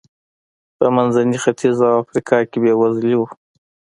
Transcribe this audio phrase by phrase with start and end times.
[0.77, 3.21] په منځني ختیځ او افریقا کې بېوزلي و.